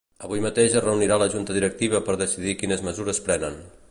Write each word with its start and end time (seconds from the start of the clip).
Avui 0.27 0.39
mateix 0.45 0.77
es 0.79 0.83
reunirà 0.85 1.17
la 1.23 1.27
junta 1.33 1.59
directiva 1.59 2.01
per 2.09 2.17
decidir 2.23 2.57
quines 2.63 2.85
mesures 2.91 3.23
prenen. 3.29 3.63